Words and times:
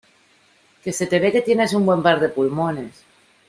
que 0.83 0.91
se 0.99 1.05
te 1.11 1.19
ve 1.23 1.31
que 1.35 1.43
tienes 1.47 1.75
un 1.79 1.85
buen 1.89 2.01
par 2.07 2.17
de 2.23 2.29
pulmones. 2.39 3.05